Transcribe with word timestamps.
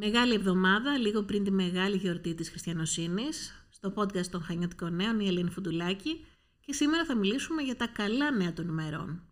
Μεγάλη 0.00 0.34
εβδομάδα, 0.34 0.98
λίγο 0.98 1.22
πριν 1.22 1.44
τη 1.44 1.50
μεγάλη 1.50 1.96
γιορτή 1.96 2.34
της 2.34 2.50
Χριστιανοσύνης, 2.50 3.66
στο 3.70 3.92
podcast 3.96 4.26
των 4.26 4.42
Χανιωτικών 4.42 4.94
Νέων, 4.94 5.20
η 5.20 5.26
Ελένη 5.26 5.50
Φουντουλάκη, 5.50 6.26
και 6.60 6.72
σήμερα 6.72 7.04
θα 7.04 7.14
μιλήσουμε 7.16 7.62
για 7.62 7.76
τα 7.76 7.86
καλά 7.86 8.30
νέα 8.30 8.52
των 8.52 8.68
ημερών. 8.68 9.22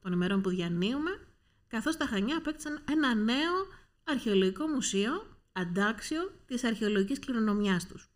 Των 0.00 0.12
ημερών 0.12 0.42
που 0.42 0.48
διανύουμε, 0.48 1.10
καθώς 1.66 1.96
τα 1.96 2.06
Χανιά 2.06 2.36
απέκτησαν 2.36 2.84
ένα 2.90 3.14
νέο 3.14 3.54
αρχαιολογικό 4.04 4.66
μουσείο, 4.66 5.12
αντάξιο 5.52 6.40
της 6.46 6.64
αρχαιολογικής 6.64 7.18
κληρονομιάς 7.18 7.86
τους. 7.86 8.10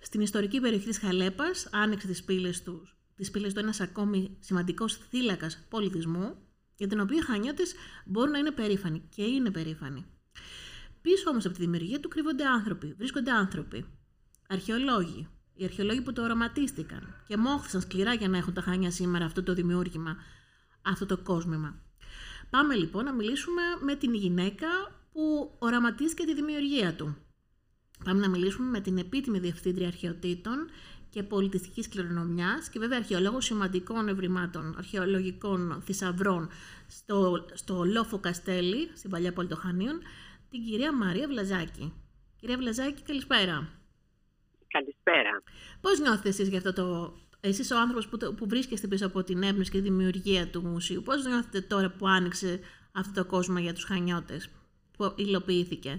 Στην 0.00 0.20
ιστορική 0.20 0.60
περιοχή 0.60 0.86
της 0.86 0.98
Χαλέπας 0.98 1.68
άνοιξε 1.72 2.06
τις 2.06 2.24
πύλες 2.24 2.62
τους, 2.62 2.96
τις 3.16 3.30
πύλες 3.30 3.52
του 3.52 3.58
ένας 3.58 3.80
ακόμη 3.80 4.36
σημαντικός 4.40 4.96
θύλακας 4.96 5.66
πολιτισμού, 5.68 6.36
για 6.76 6.86
την 6.86 7.00
οποία 7.00 7.18
οι 7.18 7.24
Χανιώτες 7.24 7.74
μπορούν 8.04 8.30
να 8.30 8.38
είναι 8.38 8.50
περήφανοι 8.50 9.08
και 9.08 9.22
είναι 9.22 9.50
περήφανοι. 9.50 10.06
Πίσω 11.06 11.30
όμως 11.30 11.44
από 11.44 11.54
τη 11.54 11.60
δημιουργία 11.60 12.00
του 12.00 12.08
κρύβονται 12.08 12.46
άνθρωποι, 12.46 12.94
βρίσκονται 12.98 13.30
άνθρωποι, 13.30 13.86
αρχαιολόγοι, 14.48 15.28
οι 15.54 15.64
αρχαιολόγοι 15.64 16.00
που 16.00 16.12
το 16.12 16.22
οραματίστηκαν 16.22 17.14
και 17.26 17.36
μόχθησαν 17.36 17.80
σκληρά 17.80 18.14
για 18.14 18.28
να 18.28 18.36
έχουν 18.36 18.54
τα 18.54 18.60
Χανιά 18.60 18.90
σήμερα 18.90 19.24
αυτό 19.24 19.42
το 19.42 19.54
δημιούργημα, 19.54 20.16
αυτό 20.82 21.06
το 21.06 21.16
κόσμημα. 21.16 21.80
Πάμε 22.50 22.74
λοιπόν 22.74 23.04
να 23.04 23.12
μιλήσουμε 23.12 23.62
με 23.84 23.94
την 23.94 24.14
γυναίκα 24.14 24.66
που 25.12 25.54
οραματίστηκε 25.58 26.24
τη 26.24 26.34
δημιουργία 26.34 26.94
του. 26.94 27.16
Πάμε 28.04 28.20
να 28.20 28.28
μιλήσουμε 28.28 28.68
με 28.68 28.80
την 28.80 28.98
επίτιμη 28.98 29.38
διευθύντρια 29.38 29.86
αρχαιοτήτων 29.86 30.68
και 31.10 31.22
πολιτιστικής 31.22 31.88
κληρονομιάς 31.88 32.68
και 32.68 32.78
βέβαια 32.78 32.98
αρχαιολόγο 32.98 33.40
σημαντικών 33.40 34.08
ευρημάτων, 34.08 34.74
αρχαιολογικών 34.78 35.82
θησαυρών 35.84 36.48
στο, 36.86 37.46
στο 37.52 37.84
Λόφο 37.84 38.18
Καστέλη, 38.18 38.90
στην 38.94 39.10
παλιά 39.10 39.32
πόλη 39.32 39.48
των 39.48 39.58
Χανίων, 39.58 40.00
την 40.56 40.64
κυρία 40.64 40.92
Μαρία 40.92 41.26
Βλαζάκη. 41.28 41.92
Κυρία 42.36 42.56
Βλαζάκη, 42.56 43.02
καλησπέρα. 43.02 43.68
Καλησπέρα. 44.68 45.42
Πώς 45.80 46.00
νιώθετε 46.00 46.28
εσείς 46.28 46.48
για 46.48 46.58
αυτό 46.58 46.72
το... 46.72 47.14
Εσείς 47.40 47.70
ο 47.70 47.78
άνθρωπος 47.78 48.08
που, 48.08 48.34
που 48.34 48.48
βρίσκεστε 48.48 48.86
πίσω 48.86 49.06
από 49.06 49.22
την 49.22 49.42
έμπνευση 49.42 49.70
και 49.70 49.78
τη 49.78 49.82
δημιουργία 49.82 50.50
του 50.50 50.62
μουσείου, 50.62 51.02
πώς 51.02 51.24
νιώθετε 51.24 51.60
τώρα 51.60 51.90
που 51.98 52.06
άνοιξε 52.06 52.60
αυτό 52.92 53.22
το 53.22 53.28
κόσμο 53.28 53.58
για 53.58 53.74
τους 53.74 53.84
χανιώτες, 53.84 54.50
που 54.96 55.14
υλοποιήθηκε; 55.16 55.90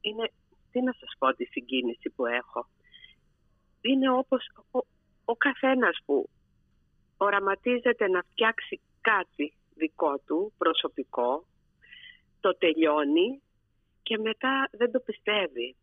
Είναι, 0.00 0.30
τι 0.70 0.82
να 0.82 0.92
σας 0.92 1.10
πω 1.18 1.34
τη 1.34 1.44
συγκίνηση 1.44 2.10
που 2.10 2.26
έχω. 2.26 2.68
Είναι 3.80 4.10
όπως 4.10 4.50
ο, 4.70 4.78
ο 5.24 5.36
καθένας 5.36 5.98
που 6.04 6.28
οραματίζεται 7.16 8.08
να 8.08 8.22
φτιάξει 8.30 8.80
κάτι 9.00 9.52
δικό 9.74 10.18
του, 10.26 10.52
προσωπικό, 10.58 11.44
το 12.44 12.56
τελειώνει 12.58 13.42
και 14.02 14.18
μετά 14.18 14.68
δεν 14.72 14.90
το 14.90 15.00
πιστεύει 15.00 15.76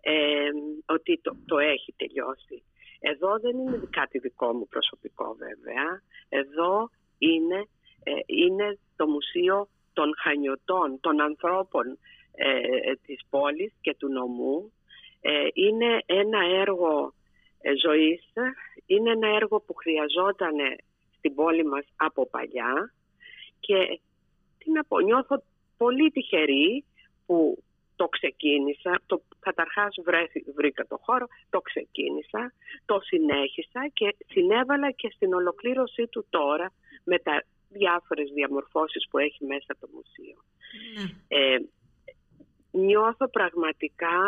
ε, 0.00 0.50
ότι 0.86 1.20
το, 1.22 1.36
το 1.46 1.58
έχει 1.58 1.94
τελειώσει. 1.96 2.62
Εδώ 3.00 3.38
δεν 3.38 3.58
είναι 3.58 3.88
κάτι 3.90 4.18
δικό 4.18 4.52
μου 4.52 4.68
προσωπικό 4.68 5.36
βέβαια. 5.38 6.02
Εδώ 6.28 6.90
είναι, 7.18 7.68
ε, 8.02 8.12
είναι 8.26 8.78
το 8.96 9.06
Μουσείο 9.06 9.68
των 9.92 10.14
Χανιωτών, 10.22 11.00
των 11.00 11.20
ανθρώπων 11.20 11.98
ε, 12.34 12.94
της 13.06 13.20
πόλης 13.30 13.72
και 13.80 13.94
του 13.98 14.08
νομού. 14.08 14.72
Ε, 15.20 15.46
είναι 15.52 16.02
ένα 16.06 16.40
έργο 16.60 17.14
ζωής, 17.82 18.22
είναι 18.86 19.10
ένα 19.10 19.28
έργο 19.28 19.60
που 19.60 19.74
χρειαζόταν 19.74 20.54
στην 21.16 21.34
πόλη 21.34 21.64
μας 21.64 21.84
από 21.96 22.26
παλιά 22.26 22.92
και 23.60 24.00
τι 24.58 24.70
να 24.70 24.84
πω, 24.84 25.00
νιώθω 25.00 25.42
πολύ 25.78 26.10
τυχερή 26.10 26.84
που 27.26 27.62
το 27.96 28.08
ξεκίνησα, 28.08 29.00
το, 29.06 29.22
καταρχάς 29.40 29.94
βρήκα 30.54 30.86
το 30.86 30.98
χώρο, 31.02 31.26
το 31.50 31.60
ξεκίνησα, 31.60 32.52
το 32.84 33.00
συνέχισα 33.00 33.90
και 33.92 34.16
συνέβαλα 34.26 34.90
και 34.90 35.10
στην 35.14 35.34
ολοκλήρωσή 35.34 36.06
του 36.06 36.26
τώρα 36.30 36.72
με 37.04 37.18
τα 37.18 37.44
διάφορες 37.68 38.30
διαμορφώσεις 38.34 39.08
που 39.10 39.18
έχει 39.18 39.44
μέσα 39.44 39.76
το 39.80 39.88
μουσείο. 39.94 40.38
Ναι. 40.94 41.04
Ε, 41.28 41.58
νιώθω 42.70 43.28
πραγματικά 43.28 44.18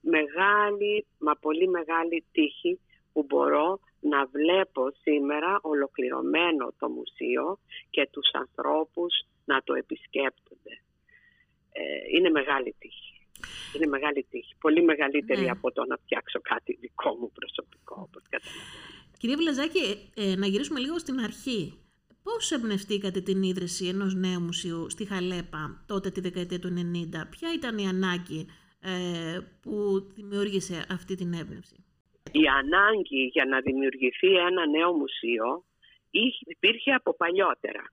μεγάλη, 0.00 1.06
μα 1.18 1.32
πολύ 1.34 1.68
μεγάλη 1.68 2.24
τύχη 2.32 2.80
που 3.12 3.24
μπορώ 3.28 3.80
να 4.00 4.26
βλέπω 4.26 4.90
σήμερα 5.02 5.58
ολοκληρωμένο 5.62 6.72
το 6.78 6.88
μουσείο 6.88 7.58
και 7.90 8.08
τους 8.10 8.30
ανθρώπους 8.32 9.12
να 9.44 9.62
το 9.62 9.74
επισκέπτονται. 9.74 10.74
Ε, 11.80 12.16
είναι 12.16 12.30
μεγάλη 12.30 12.74
τύχη. 12.78 13.12
Είναι 13.76 13.86
μεγάλη 13.86 14.26
τύχη. 14.30 14.54
Πολύ 14.60 14.82
μεγαλύτερη 14.82 15.40
ναι. 15.40 15.50
από 15.50 15.72
το 15.72 15.84
να 15.84 15.96
φτιάξω 15.96 16.40
κάτι 16.40 16.76
δικό 16.80 17.10
μου 17.20 17.30
προσωπικό, 17.38 17.96
όπως 18.08 18.22
καταλαβαίνετε. 18.28 18.90
Κυρία 19.18 19.36
Βλαζάκη, 19.36 20.10
ε, 20.14 20.34
να 20.36 20.46
γυρίσουμε 20.46 20.80
λίγο 20.80 20.98
στην 20.98 21.18
αρχή. 21.20 21.80
Πώς 22.22 22.50
εμπνευστήκατε 22.50 23.20
την 23.20 23.42
ίδρυση 23.42 23.86
ενός 23.86 24.14
νέου 24.14 24.40
μουσείου 24.40 24.90
στη 24.90 25.04
Χαλέπα 25.04 25.84
τότε 25.86 26.10
τη 26.10 26.20
δεκαετία 26.20 26.58
του 26.58 26.68
90. 26.68 27.26
Ποια 27.30 27.48
ήταν 27.54 27.78
η 27.78 27.86
ανάγκη 27.86 28.46
ε, 28.80 29.38
που 29.62 30.00
δημιούργησε 30.14 30.86
αυτή 30.90 31.14
την 31.14 31.32
έμπνευση; 31.32 31.84
Η 32.32 32.46
ανάγκη 32.46 33.22
για 33.32 33.44
να 33.44 33.60
δημιουργηθεί 33.60 34.36
ένα 34.36 34.66
νέο 34.66 34.92
μουσείο 34.92 35.64
υπήρχε 36.46 36.92
από 36.92 37.14
παλιότερα. 37.16 37.84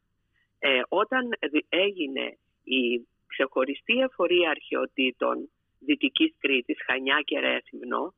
Ε, 0.59 0.81
όταν 0.87 1.29
έγινε 1.69 2.37
η 2.63 3.07
ξεχωριστή 3.27 3.93
εφορία 3.93 4.49
αρχαιοτήτων 4.49 5.49
Δυτικής 5.79 6.33
Κρήτης, 6.39 6.77
Χανιά 6.85 7.21
και 7.25 7.39
Ρέθυμνο, 7.39 8.13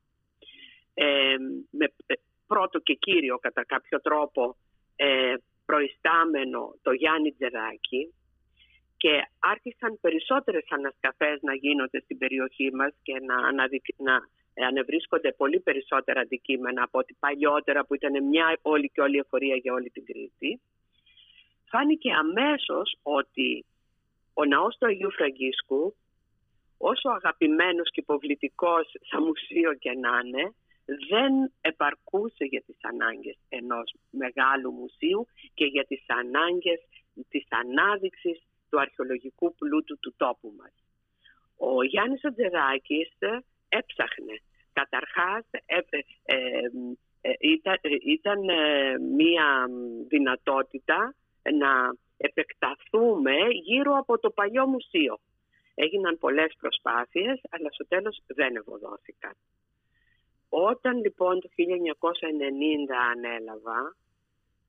ε, 0.93 1.35
με 1.69 1.85
ε, 2.05 2.13
πρώτο 2.47 2.79
και 2.79 2.93
κύριο 2.93 3.37
κατά 3.37 3.65
κάποιο 3.65 4.01
τρόπο 4.01 4.55
ε, 4.95 5.33
προϊστάμενο 5.65 6.75
το 6.81 6.91
Γιάννη 6.91 7.31
Τζεράκη 7.31 8.13
και 8.97 9.13
άρχισαν 9.39 9.99
περισσότερες 10.01 10.65
ανασκαφές 10.69 11.41
να 11.41 11.53
γίνονται 11.55 11.99
στην 11.99 12.17
περιοχή 12.17 12.69
μας 12.73 12.93
και 13.01 13.13
να, 13.29 13.35
να 13.97 14.15
ανεβρίσκονται 14.67 15.31
πολύ 15.31 15.59
περισσότερα 15.59 16.19
αντικείμενα 16.21 16.83
από 16.83 16.99
ό,τι 16.99 17.13
παλιότερα 17.19 17.85
που 17.85 17.95
ήταν 17.95 18.23
μια 18.23 18.57
όλη 18.61 18.89
και 18.93 19.01
όλη 19.01 19.17
εφορία 19.17 19.55
για 19.55 19.73
όλη 19.73 19.89
την 19.89 20.05
Κρήτη. 20.05 20.61
Φάνηκε 21.71 22.09
αμέσως 22.11 22.97
ότι 23.01 23.65
ο 24.39 24.45
ναός 24.45 24.77
του 24.77 24.85
Αγίου 24.85 25.11
Φραγκίσκου, 25.11 25.95
όσο 26.77 27.09
αγαπημένος 27.09 27.87
και 27.91 27.99
υποβλητικός 28.05 28.85
σαν 29.09 29.23
μουσείο 29.23 29.73
και 29.73 29.91
να 30.03 30.13
είναι, 30.23 30.43
δεν 31.11 31.31
επαρκούσε 31.61 32.43
για 32.51 32.63
τις 32.65 32.77
ανάγκες 32.81 33.37
ενός 33.49 33.93
μεγάλου 34.09 34.71
μουσείου 34.71 35.27
και 35.53 35.65
για 35.65 35.85
τις 35.85 36.03
ανάγκες 36.07 36.79
της 37.29 37.45
ανάδειξης 37.49 38.37
του 38.69 38.79
αρχαιολογικού 38.79 39.55
πλούτου 39.55 39.99
του 39.99 40.13
τόπου 40.17 40.53
μας. 40.57 40.73
Ο 41.57 41.83
Γιάννης 41.83 42.25
Ατζεράκης 42.25 43.11
έψαχνε. 43.69 44.35
Καταρχάς 44.73 45.45
ε, 45.65 45.79
ε, 46.23 46.35
ε, 47.21 47.33
ήταν, 48.01 48.39
μία 49.15 49.67
δυνατότητα 50.07 51.15
να 51.43 51.95
επεκταθούμε 52.17 53.35
γύρω 53.63 53.97
από 53.97 54.19
το 54.19 54.29
παλιό 54.29 54.67
μουσείο. 54.67 55.19
Έγιναν 55.75 56.17
πολλές 56.17 56.55
προσπάθειες, 56.59 57.41
αλλά 57.49 57.69
στο 57.71 57.87
τέλος 57.87 58.21
δεν 58.27 58.55
ευωδόθηκαν. 58.55 59.33
Όταν 60.49 60.97
λοιπόν 60.97 61.39
το 61.39 61.49
1990 61.55 61.65
ανέλαβα, 63.11 63.95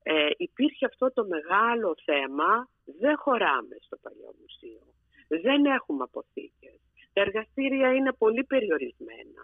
ε, 0.03 0.29
υπήρχε 0.37 0.85
αυτό 0.85 1.11
το 1.13 1.25
μεγάλο 1.25 1.95
θέμα, 2.05 2.69
δεν 2.85 3.17
χωράμε 3.17 3.75
στο 3.79 3.97
παλιό 4.01 4.33
μουσείο. 4.41 4.81
Δεν 5.27 5.65
έχουμε 5.65 6.03
αποθήκες. 6.03 6.79
Τα 7.13 7.21
εργαστήρια 7.21 7.93
είναι 7.93 8.13
πολύ 8.13 8.43
περιορισμένα. 8.43 9.41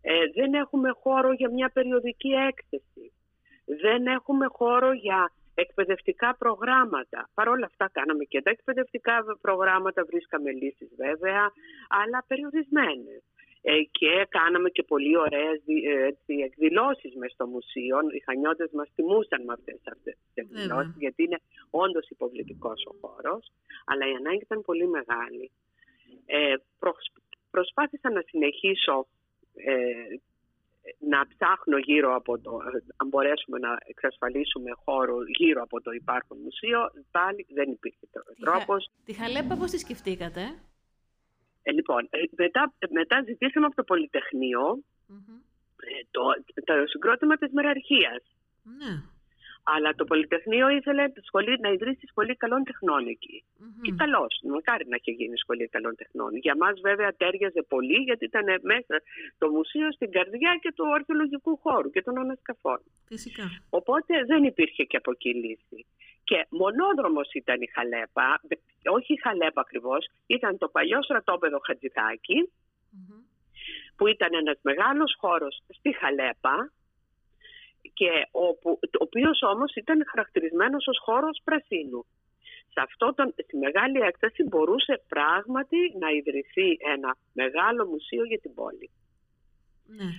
Ε, 0.00 0.26
δεν 0.34 0.54
έχουμε 0.54 0.90
χώρο 0.90 1.32
για 1.32 1.50
μια 1.50 1.70
περιοδική 1.70 2.28
έκθεση. 2.28 3.12
Δεν 3.64 4.06
έχουμε 4.06 4.46
χώρο 4.46 4.92
για 4.92 5.32
εκπαιδευτικά 5.54 6.36
προγράμματα. 6.38 7.30
Παρ' 7.34 7.48
όλα 7.48 7.66
αυτά 7.66 7.90
κάναμε 7.92 8.24
και 8.24 8.42
τα 8.42 8.50
εκπαιδευτικά 8.50 9.24
προγράμματα, 9.40 10.04
βρίσκαμε 10.04 10.50
λύσεις 10.52 10.90
βέβαια, 10.96 11.52
αλλά 11.88 12.24
περιορισμένες. 12.26 13.22
Ε, 13.62 13.82
και 13.90 14.26
κάναμε 14.28 14.68
και 14.70 14.82
πολύ 14.82 15.16
ωραίες 15.16 15.58
ε, 15.66 16.06
έτσι, 16.06 16.34
εκδηλώσεις 16.48 17.14
μες 17.14 17.32
στο 17.32 17.46
μουσείο. 17.46 17.98
Οι 18.14 18.20
χανιώτες 18.26 18.70
μας 18.72 18.88
τιμούσαν 18.94 19.44
με 19.44 19.52
αυτές, 19.52 19.80
αυτές 19.92 20.14
τις 20.14 20.34
εκδηλώσεις, 20.34 20.94
γιατί 20.98 21.22
είναι 21.22 21.40
όντως 21.70 22.08
υποβλητικός 22.08 22.86
ο 22.90 22.92
χώρος, 23.00 23.52
αλλά 23.84 24.04
η 24.10 24.14
ανάγκη 24.14 24.42
ήταν 24.42 24.60
πολύ 24.62 24.86
μεγάλη. 24.88 25.50
Ε, 26.26 26.54
προσπάθησα 27.50 28.10
να 28.10 28.22
συνεχίσω 28.26 29.06
ε, 29.54 30.16
να 30.98 31.26
ψάχνω 31.26 31.78
γύρω 31.78 32.14
από 32.14 32.38
το, 32.38 32.58
αν 32.96 33.08
μπορέσουμε 33.08 33.58
να 33.58 33.78
εξασφαλίσουμε 33.86 34.70
χώρο 34.84 35.16
γύρω 35.38 35.62
από 35.62 35.80
το 35.80 35.90
υπάρχον 35.90 36.38
μουσείο, 36.38 36.80
πάλι 37.10 37.46
δεν 37.48 37.70
υπήρχε 37.70 38.06
τρόπος. 38.40 38.90
Τη 39.04 39.12
Χαλέπα 39.12 39.56
πώς 39.56 39.70
τη 39.70 39.78
σκεφτήκατε; 39.78 40.42
Ε, 41.62 41.72
λοιπόν, 41.72 42.08
ε, 42.10 42.18
μετά, 42.36 42.72
μετά 42.90 43.22
ζητήσαμε 43.26 43.66
από 43.66 43.74
το 43.74 43.84
πολυτεχνειο 43.84 44.82
το, 46.10 46.22
το 46.64 46.74
συγκρότημα 46.86 47.36
της 47.36 47.52
μεραρχίας. 47.52 48.22
Ναι. 48.62 48.92
Αλλά 49.62 49.94
το 49.94 50.04
Πολυτεχνείο 50.04 50.68
ήθελε 50.68 51.08
τη 51.08 51.20
σχολή, 51.20 51.58
να 51.60 51.70
ιδρύσει 51.70 52.06
σχολή 52.06 52.36
καλών 52.36 52.64
τεχνών 52.64 53.06
εκεί. 53.06 53.44
Μμμ. 53.58 53.80
Και 53.82 53.92
καλώ. 53.96 54.26
Μακάρι 54.42 54.84
να 54.88 54.96
είχε 55.00 55.10
γίνει 55.10 55.36
σχολή 55.36 55.68
καλών 55.68 55.96
τεχνών. 55.96 56.36
Για 56.36 56.56
μας, 56.56 56.80
βέβαια, 56.80 57.12
τέριαζε 57.16 57.62
πολύ, 57.68 57.98
γιατί 58.08 58.24
ήταν 58.24 58.44
μέσα 58.62 59.02
το 59.38 59.48
μουσείο 59.48 59.92
στην 59.92 60.10
καρδιά 60.10 60.58
και 60.62 60.72
του 60.72 60.94
αρχαιολογικού 60.94 61.56
χώρου 61.56 61.90
και 61.90 62.02
των 62.02 62.18
ανασκαφών. 62.18 62.80
Φυσικά. 63.04 63.44
Οπότε 63.70 64.24
δεν 64.24 64.44
υπήρχε 64.44 64.84
και 64.84 64.96
από 64.96 65.10
εκεί 65.10 65.34
λύση. 65.34 65.86
Και 66.24 66.46
μονόδρομος 66.48 67.28
ήταν 67.32 67.60
η 67.60 67.66
Χαλέπα, 67.74 68.40
όχι 68.84 69.12
η 69.12 69.20
Χαλέπα 69.22 69.60
ακριβώς, 69.60 70.06
ήταν 70.26 70.58
το 70.58 70.68
παλιό 70.68 71.02
στρατόπεδο 71.02 71.58
Χατζηδάκη, 71.66 72.50
Μμμ. 72.90 73.22
που 73.96 74.06
ήταν 74.06 74.34
ένας 74.34 74.58
μεγάλος 74.62 75.16
χώρος 75.18 75.62
στη 75.68 75.92
Χαλέπα 75.92 76.72
και 77.92 78.10
όπου, 78.30 78.70
ο 78.82 78.88
οποίος 78.98 79.42
όμως 79.42 79.74
ήταν 79.74 80.04
χαρακτηρισμένος 80.10 80.86
ως 80.86 80.98
χώρος 81.04 81.40
πρασίνου. 81.44 82.06
Σε 82.72 82.80
αυτό 82.80 83.14
τον, 83.14 83.34
στη 83.44 83.56
μεγάλη 83.56 83.98
έκταση 84.00 84.42
μπορούσε 84.42 85.02
πράγματι 85.08 85.76
να 85.98 86.08
ιδρυθεί 86.10 86.76
ένα 86.94 87.16
μεγάλο 87.32 87.86
μουσείο 87.86 88.24
για 88.24 88.38
την 88.40 88.54
πόλη. 88.54 88.90
Ναι. 89.86 90.10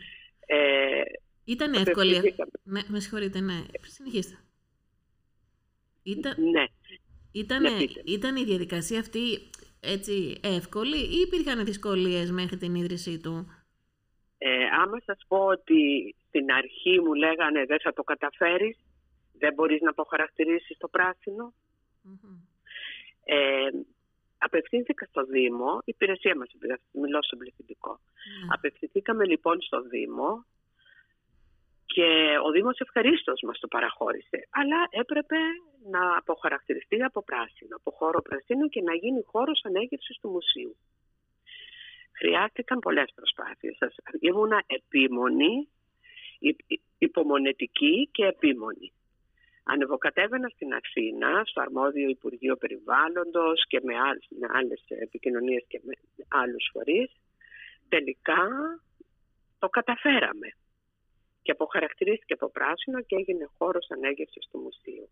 Ε, 0.45 1.01
Ήταν 1.45 1.73
εύκολη. 1.73 2.09
απευθυνθήκαμε. 2.17 2.51
Ναι, 2.63 2.81
με 2.87 2.99
συγχωρείτε, 2.99 3.39
ναι. 3.39 3.59
Συνεχίστε. 3.81 4.37
Ήταν, 6.03 6.35
Ναι, 6.51 6.63
ήτανε, 7.31 7.69
Ναι, 7.69 7.77
πείτε. 7.77 8.01
ήταν 8.05 8.35
η 8.35 8.43
διαδικασία 8.43 8.99
αυτή 8.99 9.49
έτσι 9.79 10.39
εύκολη 10.43 10.97
ή 10.97 11.19
υπήρχαν 11.25 11.65
δυσκολίες 11.65 12.31
μέχρι 12.31 12.57
την 12.57 12.75
ίδρυσή 12.75 13.19
του; 13.19 13.47
Ε, 14.37 14.63
άμα 14.81 14.97
σας 15.05 15.17
πω 15.27 15.37
ότι 15.45 16.15
στην 16.31 16.51
αρχή 16.51 16.99
μου 16.99 17.13
λέγανε 17.13 17.65
δεν 17.65 17.79
θα 17.79 17.93
το 17.93 18.03
καταφέρεις, 18.03 18.77
δεν 19.33 19.53
μπορείς 19.53 19.81
να 19.81 19.89
αποχαρακτηρίσεις 19.89 20.77
το 20.77 20.87
πράσινο. 20.87 21.53
Μμμ. 22.01 22.39
Ε, 23.23 23.69
απευθύνθηκα 24.37 25.05
στο 25.05 25.23
Δήμο, 25.23 25.77
η 25.79 25.91
υπηρεσία 25.95 26.35
μας, 26.35 26.49
μιλώ 26.91 27.23
στον 27.23 27.39
πληθυντικό. 27.39 27.91
Ναι. 27.91 28.47
Απευθυνθήκαμε 28.53 29.25
λοιπόν 29.25 29.61
στο 29.61 29.81
Δήμο 29.81 30.45
και 31.85 32.37
ο 32.45 32.51
Δήμος 32.51 32.79
ευχαρίστως 32.79 33.41
μας 33.41 33.59
το 33.59 33.67
παραχώρησε. 33.67 34.47
Αλλά 34.49 34.87
έπρεπε 34.89 35.35
να 35.91 36.17
αποχαρακτηριστεί 36.17 37.03
από 37.03 37.23
πράσινο, 37.23 37.75
από 37.75 37.91
χώρο 37.91 38.21
πρασίνου 38.21 38.67
και 38.67 38.81
να 38.81 38.93
γίνει 38.95 39.21
χώρος 39.23 39.61
ανέγερσης 39.63 40.17
του 40.21 40.29
μουσείου. 40.29 40.75
Χρειάστηκαν 42.17 42.79
πολλές 42.79 43.11
προσπάθειες. 43.15 43.75
Σας- 43.77 43.95
Ήμουνα 44.19 44.63
επίμονη, 44.67 45.53
υ- 45.53 45.67
υ- 45.67 45.80
υπομονετική 46.97 48.09
και 48.11 48.25
επίμονη. 48.25 48.91
Ανεβοκατέβαινα 49.63 50.49
στην 50.49 50.73
Αθήνα, 50.73 51.43
στο 51.45 51.61
αρμόδιο 51.61 52.09
Υπουργείο 52.09 52.55
Περιβάλλοντος 52.55 53.67
και 53.67 53.79
με 53.83 53.99
άλλες, 53.99 54.27
με 54.29 54.47
άλλες 54.51 54.83
επικοινωνίες 54.87 55.63
και 55.67 55.81
με 55.83 55.93
άλλους 56.27 56.69
φορείς. 56.71 57.11
Τελικά 57.89 58.47
το 59.59 59.69
καταφέραμε. 59.69 60.49
Και 61.41 61.51
αποχαρακτηρίστηκε 61.51 62.33
από 62.33 62.49
πράσινο 62.49 63.01
και 63.01 63.15
έγινε 63.15 63.49
χώρος 63.57 63.87
ανέγερσης 63.89 64.47
του 64.51 64.59
μουσείου. 64.59 65.09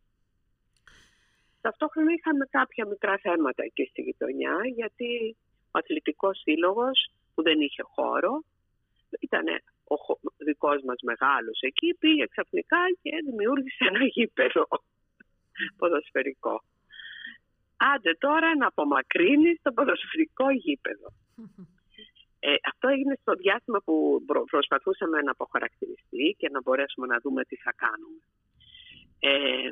Ταυτόχρονα 1.61 2.13
είχαμε 2.13 2.45
κάποια 2.45 2.85
μικρά 2.85 3.17
θέματα 3.17 3.63
εκεί 3.63 3.85
στη 3.85 4.01
γειτονιά, 4.01 4.55
γιατί 4.75 5.37
ο 5.71 5.77
αθλητικός 5.77 6.39
σύλλογος 6.39 7.11
που 7.33 7.41
δεν 7.41 7.59
είχε 7.61 7.83
χώρο, 7.83 8.43
ήταν 9.19 9.45
ο 9.93 9.95
χω- 10.03 10.19
δικός 10.49 10.79
μας 10.87 10.99
μεγάλος 11.09 11.57
εκεί, 11.69 11.89
πήγε 11.99 12.25
ξαφνικά 12.33 12.81
και 13.01 13.11
δημιούργησε 13.27 13.83
ένα 13.91 14.03
γήπεδο 14.15 14.67
ποδοσφαιρικό. 15.79 16.55
Άντε 17.93 18.13
τώρα 18.25 18.55
να 18.55 18.67
απομακρύνεις 18.67 19.55
το 19.61 19.71
ποδοσφαιρικό 19.71 20.45
γήπεδο. 20.51 21.07
Ε, 22.41 22.53
αυτό 22.71 22.87
έγινε 22.87 23.15
στο 23.21 23.33
διάστημα 23.33 23.79
που 23.85 24.23
προ- 24.25 24.45
προσπαθούσαμε 24.49 25.21
να 25.21 25.31
αποχαρακτηριστεί 25.31 26.35
και 26.37 26.49
να 26.49 26.61
μπορέσουμε 26.61 27.07
να 27.07 27.17
δούμε 27.23 27.43
τι 27.49 27.55
θα 27.55 27.73
κάνουμε. 27.83 28.19
Ε, 29.19 29.69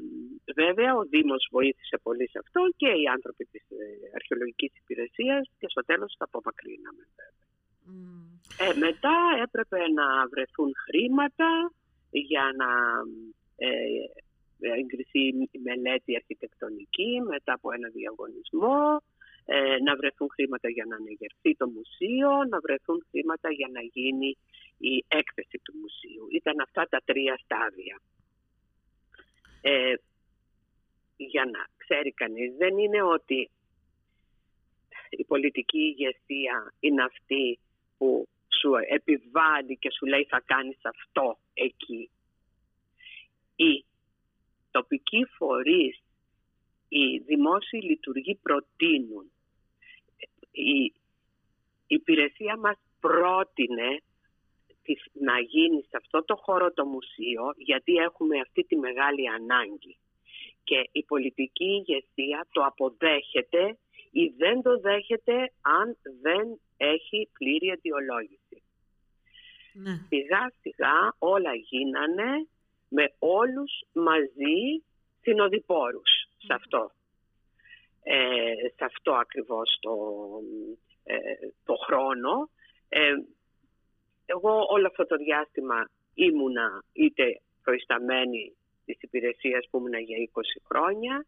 βέβαια 0.61 0.95
ο 0.95 1.03
Δήμος 1.03 1.47
βοήθησε 1.51 1.97
πολύ 2.03 2.29
σε 2.29 2.37
αυτό 2.43 2.61
και 2.75 2.87
οι 2.87 3.05
άνθρωποι 3.15 3.45
της 3.45 3.61
ε, 3.61 3.85
αρχαιολογικής 4.15 4.71
υπηρεσίας 4.81 5.49
και 5.59 5.67
στο 5.69 5.81
τέλος 5.81 6.15
τα 6.17 6.25
απομακρύναμε. 6.25 7.03
Μμ. 7.07 7.46
Ε, 8.59 8.77
μετά 8.77 9.15
έπρεπε 9.43 9.77
να 9.77 10.27
βρεθούν 10.27 10.71
χρήματα 10.85 11.71
για 12.09 12.45
να 12.57 12.69
ε, 13.55 13.69
εγκριθεί 14.79 15.27
η 15.27 15.59
μελέτη 15.63 16.15
αρχιτεκτονική 16.15 17.21
μετά 17.27 17.53
από 17.53 17.71
ένα 17.71 17.89
διαγωνισμό, 17.89 19.01
ε, 19.45 19.77
να 19.83 19.95
βρεθούν 19.95 20.29
χρήματα 20.31 20.69
για 20.69 20.85
να 20.85 20.95
ανεγερθεί 20.95 21.55
το 21.57 21.67
μουσείο, 21.67 22.29
να 22.49 22.59
βρεθούν 22.59 23.05
χρήματα 23.09 23.51
για 23.51 23.69
να 23.71 23.81
γίνει 23.81 24.37
η 24.77 25.05
έκθεση 25.07 25.57
του 25.63 25.73
μουσείου. 25.81 26.27
Ήταν 26.31 26.59
αυτά 26.59 26.87
τα 26.89 27.01
τρία 27.05 27.39
στάδια. 27.43 28.01
Ε, 29.61 29.93
για 31.17 31.45
να 31.45 31.61
ξέρει 31.77 32.11
κανείς, 32.11 32.55
δεν 32.57 32.77
είναι 32.77 33.01
ότι 33.01 33.49
η 35.09 35.23
πολιτική 35.23 35.77
ηγεσία 35.77 36.73
είναι 36.79 37.03
αυτή 37.03 37.59
που 37.97 38.27
σου 38.61 38.71
επιβάλλει 38.89 39.77
και 39.77 39.91
σου 39.91 40.05
λέει 40.05 40.25
θα 40.29 40.41
κάνεις 40.45 40.77
αυτό 40.81 41.37
εκεί. 41.53 42.09
Οι 43.55 43.85
τοπικοί 44.71 45.25
φορείς, 45.37 46.01
οι 46.89 47.17
δημόσιοι 47.17 47.79
λειτουργοί 47.83 48.35
προτείνουν. 48.35 49.31
Η 50.51 50.93
υπηρεσία 51.87 52.57
μας 52.57 52.77
πρότεινε 52.99 54.01
της- 54.83 55.09
να 55.13 55.39
γίνει 55.39 55.81
σε 55.81 55.97
αυτό 55.97 56.23
το 56.23 56.35
χώρο 56.35 56.71
το 56.73 56.85
μουσείο 56.85 57.53
γιατί 57.57 57.95
έχουμε 57.95 58.39
αυτή 58.39 58.63
τη 58.63 58.75
μεγάλη 58.75 59.29
ανάγκη. 59.29 59.97
Και 60.63 60.89
η 60.91 61.03
πολιτική 61.03 61.65
ηγεσία 61.65 62.47
το 62.51 62.61
αποδέχεται 62.65 63.77
ή 64.11 64.27
δεν 64.27 64.61
το 64.61 64.79
δέχεται 64.79 65.51
αν 65.61 65.97
δεν 66.21 66.59
έχει 66.77 67.29
πλήρη 67.33 67.67
αιτιολόγηση. 67.67 68.63
Ναι. 69.73 69.99
Σιγά 70.07 70.51
σιγά 70.61 71.15
όλα 71.17 71.53
γίνανε 71.55 72.47
με 72.89 73.13
όλους 73.19 73.71
μαζί 73.93 74.83
συνοδοιπόρους 75.21 76.09
σε 76.37 76.53
αυτό. 76.53 76.91
Ε, 78.03 78.53
σε 78.75 78.83
αυτό 78.83 79.13
ακριβώς 79.13 79.77
το, 79.79 79.95
ε, 81.03 81.17
το 81.63 81.75
χρόνο. 81.75 82.49
Ε, 82.89 83.13
εγώ 84.25 84.65
όλο 84.69 84.87
αυτό 84.87 85.05
το 85.05 85.15
διάστημα 85.15 85.89
ήμουνα 86.13 86.83
είτε 86.93 87.41
προϊσταμένη 87.63 88.55
της 88.85 89.01
υπηρεσίας 89.01 89.67
που 89.69 89.77
ήμουνα 89.77 89.99
για 89.99 90.17
20 90.17 90.61
χρόνια, 90.67 91.25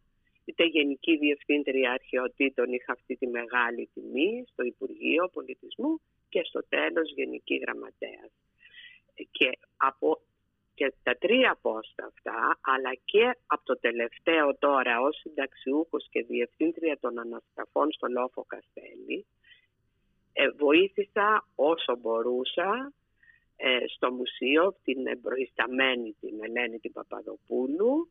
είτε 0.50 0.64
Γενική 0.66 1.18
Διευθύντρια 1.18 1.92
Αρχαιοτήτων 1.92 2.74
είχα 2.74 2.92
αυτή 2.92 3.16
τη 3.16 3.28
μεγάλη 3.28 3.90
τιμή 3.94 4.44
στο 4.52 4.64
Υπουργείο 4.64 5.30
Πολιτισμού 5.34 6.02
και 6.30 6.42
στο 6.44 6.62
τέλος 6.70 7.14
Γενική 7.16 7.56
Γραμματέας. 7.56 8.32
Και, 9.32 9.50
από, 9.78 10.22
και 10.74 10.94
τα 11.04 11.16
τρία 11.16 11.58
πόστα 11.62 12.06
αυτά, 12.06 12.60
αλλά 12.62 12.94
και 13.06 13.36
από 13.48 13.64
το 13.64 13.80
τελευταίο 13.80 14.58
τώρα 14.58 15.02
ως 15.02 15.20
συνταξιούχος 15.20 16.08
και 16.12 16.24
Διευθύντρια 16.24 16.98
των 17.00 17.20
Ανασκαφών 17.20 17.92
στο 17.92 18.08
Λόφο 18.08 18.46
Καστέλη, 18.48 19.26
ε, 20.34 20.50
βοήθησα 20.50 21.48
όσο 21.56 21.98
μπορούσα 22.02 22.94
ε, 23.56 23.78
στο 23.88 24.12
μουσείο 24.12 24.76
την 24.84 25.22
προϊσταμένη 25.22 26.16
την 26.20 26.44
Ελένη 26.44 26.80
την 26.80 26.92
Παπαδοπούλου 26.92 28.10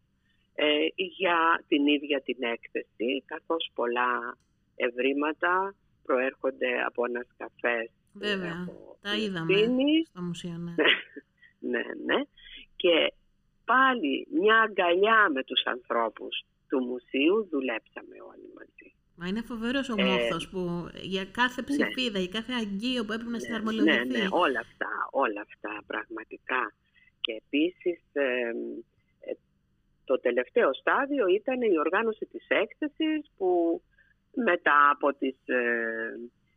ε, 0.60 0.86
για 1.18 1.64
την 1.68 1.86
ίδια 1.86 2.20
την 2.20 2.36
έκθεση 2.40 3.22
καθώς 3.26 3.70
πολλά 3.74 4.36
ευρήματα 4.76 5.74
προέρχονται 6.02 6.70
από 6.86 7.04
ανασκαφές 7.04 7.86
ε, 7.86 7.90
Βέβαια. 8.12 8.66
από 8.68 8.96
Τα 9.02 9.16
είδαμε 9.16 9.52
Ευθύνη. 9.54 10.04
στο 10.10 10.22
μουσείο, 10.22 10.56
ναι. 10.58 10.74
ναι, 11.72 11.82
ναι. 12.06 12.20
Και 12.76 13.12
πάλι 13.64 14.26
μια 14.30 14.58
αγκαλιά 14.60 15.30
με 15.34 15.42
τους 15.44 15.62
ανθρώπους 15.64 16.44
του 16.68 16.78
μουσείου 16.80 17.48
δουλέψαμε 17.50 18.16
όλοι 18.30 18.48
μαζί. 18.58 18.88
Μα 19.16 19.26
είναι 19.26 19.42
φοβερός 19.42 19.88
ο 19.88 19.94
Ε, 19.98 20.04
μόχθος 20.04 20.48
που 20.48 20.88
για 21.02 21.24
κάθε 21.24 21.62
ψηφίδα, 21.62 22.18
για 22.18 22.28
κάθε 22.38 22.52
αγγείο 22.52 23.04
που 23.04 23.12
έπρεπε 23.12 23.30
να 23.30 23.36
Ναι, 23.36 23.44
συναρμολογηθεί. 23.46 24.08
ναι, 24.08 24.26
όλα 24.30 24.60
αυτά, 24.60 24.90
όλα 25.10 25.40
αυτά 25.40 25.82
πραγματικά. 25.86 26.62
Και 27.20 27.32
επίσης 27.44 28.00
ε, 28.12 28.22
ε, 28.22 28.52
το 30.10 30.20
τελευταίο 30.20 30.70
στάδιο 30.74 31.26
ήταν 31.26 31.58
η 31.62 31.78
οργάνωση 31.78 32.24
της 32.32 32.44
έκθεσης 32.48 33.20
που 33.36 33.48
μετά 34.50 34.78
από 34.94 35.08
τις, 35.20 35.36
ε, 35.46 35.62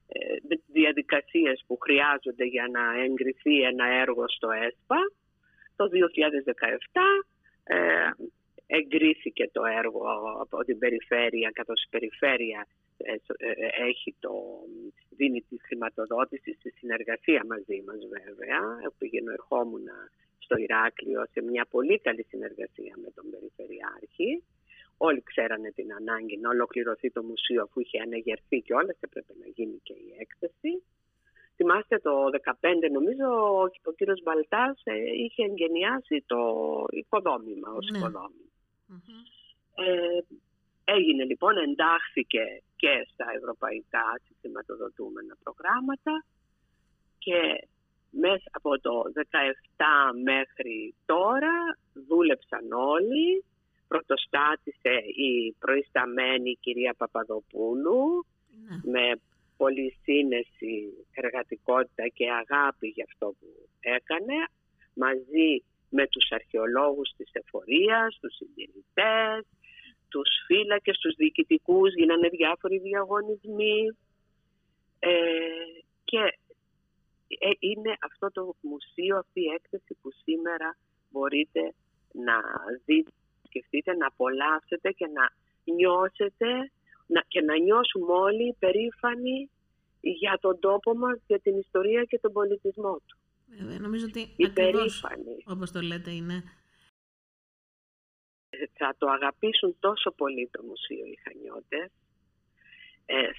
ε, 0.08 0.36
με 0.48 0.56
διαδικασίες 0.80 1.64
που 1.68 1.78
χρειάζονται 1.86 2.46
για 2.56 2.68
να 2.76 2.84
εγκριθεί 3.06 3.56
ένα 3.72 3.86
έργο 4.04 4.24
στο 4.28 4.50
ΕΣΠΑ. 4.52 5.02
Το 5.76 5.88
2017 5.88 7.26
ε, 7.64 7.78
εγκρίθηκε 8.78 9.50
το 9.52 9.62
έργο 9.82 10.04
από 10.44 10.58
την 10.64 10.78
περιφέρεια, 10.78 11.50
καθώς 11.54 11.84
η 11.84 11.90
περιφέρεια 11.90 12.68
ε, 12.98 13.14
ε, 13.38 13.88
έχει 13.90 14.16
το, 14.20 14.32
δίνει 15.10 15.42
τη 15.50 15.56
χρηματοδότηση 15.66 16.54
στη 16.54 16.70
συνεργασία 16.70 17.42
μαζί 17.52 17.84
μας 17.88 18.00
βέβαια. 18.16 18.60
Πήγαινε 18.98 19.32
ερχόμουν 19.32 19.86
στο 20.46 20.56
Ηράκλειο 20.58 21.22
σε 21.32 21.42
μια 21.42 21.66
πολύ 21.70 22.00
καλή 22.00 22.24
συνεργασία 22.24 22.94
με 23.04 23.10
τον 23.16 23.26
Περιφερειάρχη. 23.32 24.44
Όλοι 24.98 25.22
ξέρανε 25.24 25.70
την 25.72 25.94
ανάγκη 25.94 26.38
να 26.38 26.50
ολοκληρωθεί 26.50 27.12
το 27.12 27.24
μουσείο 27.24 27.62
αφού 27.64 27.80
είχε 27.80 28.00
ανεγερθεί 28.00 28.58
και 28.66 28.74
όλες 28.74 28.98
έπρεπε 29.00 29.34
να 29.42 29.48
γίνει 29.56 29.80
και 29.84 29.94
η 29.94 30.16
έκθεση. 30.20 30.72
Θυμάστε 31.56 31.98
το 32.00 32.14
2015 32.62 32.92
νομίζω 32.92 33.26
ο 33.84 33.92
κύριος 33.98 34.22
Μπαλτάς 34.24 34.82
ε, 34.84 34.94
είχε 35.24 35.44
εγκαινιάσει 35.44 36.24
το 36.26 36.42
οικοδόμημα 36.90 37.70
ως 37.78 37.88
ναι. 37.90 37.98
οικοδόμημα. 37.98 38.52
Ε, 39.76 40.20
έγινε 40.84 41.24
λοιπόν, 41.24 41.58
εντάχθηκε 41.58 42.44
και 42.76 43.08
στα 43.12 43.26
ευρωπαϊκά 43.38 44.06
χρηματοδοτούμενα 44.40 45.36
προγράμματα 45.44 46.26
και 47.18 47.68
μέσα 48.12 48.50
από 48.52 48.80
το 48.80 49.04
17 49.16 49.24
μέχρι 50.24 50.96
τώρα 51.06 51.78
δούλεψαν 52.08 52.72
όλοι. 52.72 53.44
Πρωτοστάτησε 53.88 54.94
η 55.16 55.56
προϊσταμένη 55.60 56.58
κυρία 56.60 56.94
Παπαδοπούλου 56.98 58.26
ναι. 58.68 58.92
με 58.92 59.22
πολύ 59.58 59.98
σύνεση, 60.04 61.06
εργατικότητα 61.14 62.08
και 62.08 62.26
αγάπη 62.32 62.88
για 62.88 63.06
αυτό 63.08 63.26
που 63.40 63.48
έκανε 63.80 64.36
μαζί 64.94 65.64
με 65.90 66.08
τους 66.08 66.32
αρχαιολόγους 66.32 67.10
της 67.18 67.30
εφορίας, 67.34 68.18
τους 68.22 68.36
συντηρητές, 68.36 69.40
τους 70.10 70.30
φύλακες, 70.46 70.98
τους 70.98 71.16
διοικητικούς, 71.16 71.94
γίνανε 71.94 72.30
διάφοροι 72.30 72.78
διαγωνισμοί 72.80 73.98
ε, 75.00 75.10
και 76.04 76.18
ε, 76.18 76.32
είναι 77.60 77.98
αυτό 78.00 78.32
το 78.32 78.56
μουσείο, 78.62 79.18
αυτή 79.18 79.40
η 79.42 79.52
έκθεση 79.56 79.98
που 80.02 80.10
σήμερα 80.24 80.78
μπορείτε 81.10 81.74
να 82.12 82.38
δείτε, 82.86 83.12
σκεφτείτε, 83.44 83.96
να 83.96 84.08
απολαύσετε 84.08 84.92
και 84.92 85.08
να 85.08 85.34
νιώσετε 85.74 86.72
να, 87.08 87.22
και 87.28 87.42
να 87.42 87.58
νιώσουμε 87.58 88.14
όλοι 88.14 88.56
περήφανοι 88.60 89.50
για 90.02 90.38
τον 90.42 90.60
τόπο 90.60 90.96
μας, 90.96 91.20
για 91.28 91.40
την 91.40 91.58
ιστορία 91.58 92.04
και 92.04 92.20
τον 92.20 92.32
πολιτισμό 92.32 92.96
του. 93.06 93.18
Βέβαια, 93.60 93.80
νομίζω 93.80 94.06
ότι 94.06 94.36
ακριβώς, 94.46 95.06
όπως 95.46 95.72
το 95.72 95.82
λέτε 95.82 96.12
είναι. 96.12 96.44
Θα 98.74 98.96
το 98.98 99.08
αγαπήσουν 99.10 99.76
τόσο 99.80 100.12
πολύ 100.12 100.50
το 100.52 100.64
μουσείο 100.64 101.06
οι 101.06 101.18
Χανιώτες, 101.24 101.82
ε, 101.82 101.92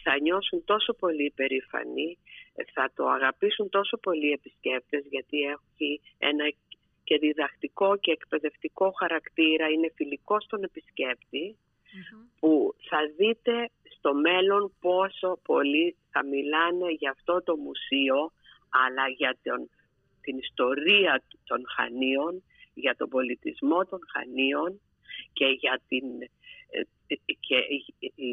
θα 0.03 0.21
νιώσουν 0.21 0.65
τόσο 0.65 0.93
πολύ 0.93 1.33
περήφανοι, 1.37 2.19
ε, 2.55 2.65
θα 2.73 2.91
το 2.95 3.09
αγαπήσουν 3.09 3.69
τόσο 3.69 3.97
πολύ 3.97 4.27
οι 4.29 4.33
επισκέπτες 4.33 5.05
γιατί 5.11 5.39
έχει 5.43 6.01
ένα 6.19 6.53
και 7.05 7.19
διδακτικό 7.19 7.97
και 7.97 8.11
εκπαιδευτικό 8.11 8.93
χαρακτήρα, 8.99 9.69
είναι 9.69 9.93
φιλικός 9.95 10.45
στον 10.45 10.63
επισκεπτη 10.63 11.57
που 12.41 12.75
θα 12.89 12.99
δείτε 13.17 13.71
στο 13.97 14.15
μέλλον 14.15 14.73
πόσο 14.81 15.39
πολύ 15.45 15.97
θα 16.11 16.25
μιλάνε 16.25 16.91
για 16.99 17.11
αυτό 17.11 17.43
το 17.43 17.57
μουσείο 17.57 18.33
αλλά 18.69 19.09
για 19.09 19.39
τον 19.43 19.71
την 20.23 20.39
ιστορία 20.39 21.23
των 21.45 21.61
Χανίων, 21.77 22.43
για 22.75 22.95
τον 22.97 23.09
πολιτισμό 23.09 23.85
των 23.85 24.01
Χανίων 24.13 24.81
και 25.33 25.47
για 25.47 25.81
την, 25.89 26.05
ε, 26.23 26.25
ε, 26.25 26.31
και 27.41 27.57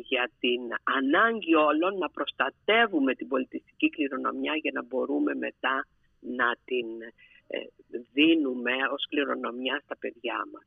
για 0.08 0.32
την 0.40 0.62
ανάγκη 0.84 1.56
όλων 1.56 1.98
να 1.98 2.10
προστατεύουμε 2.10 3.16
την 3.16 3.28
πολιτιστική 3.28 3.90
κληρονομιά 3.90 4.56
για 4.56 4.72
να 4.74 4.84
μπορούμε 4.84 5.36
μετά 5.36 5.88
να 6.20 6.56
την 6.66 6.88
ε, 7.48 7.60
δίνουμε 8.14 8.74
ως 8.94 9.06
κληρονομιά 9.10 9.82
στα 9.84 9.98
παιδιά 9.98 10.48
μας. 10.54 10.66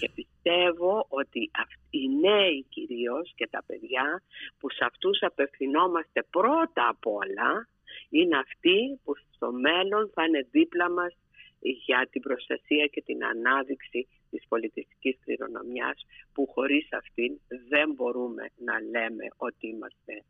Και 0.00 0.10
πιστεύω 0.14 1.06
ότι 1.08 1.50
οι 1.90 2.08
νέοι 2.20 2.66
κυρίως 2.68 3.32
και 3.34 3.48
τα 3.50 3.62
παιδιά 3.66 4.22
που 4.58 4.70
σε 4.70 4.84
αυτούς 4.84 5.22
απευθυνόμαστε 5.22 6.22
πρώτα 6.30 6.88
απ' 6.88 7.06
όλα 7.06 7.68
είναι 8.10 8.36
αυτοί 8.36 9.00
που 9.04 9.12
στο 9.34 9.52
μέλλον 9.52 10.10
θα 10.14 10.24
είναι 10.24 10.46
δίπλα 10.50 10.90
μας 10.90 11.12
για 11.60 12.08
την 12.10 12.22
προστασία 12.22 12.86
και 12.86 13.02
την 13.02 13.24
ανάδειξη 13.24 14.08
της 14.30 14.44
πολιτιστικής 14.48 15.18
κληρονομιάς 15.24 16.06
που 16.32 16.46
χωρίς 16.46 16.88
αυτήν 16.92 17.40
δεν 17.68 17.92
μπορούμε 17.92 18.50
να 18.56 18.80
λέμε 18.80 19.26
ότι 19.36 19.66
είμαστε 19.66 20.24